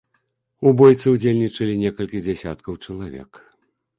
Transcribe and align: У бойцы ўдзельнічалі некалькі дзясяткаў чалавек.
У 0.67 0.71
бойцы 0.79 1.07
ўдзельнічалі 1.15 1.75
некалькі 1.83 2.21
дзясяткаў 2.27 2.79
чалавек. 2.85 3.31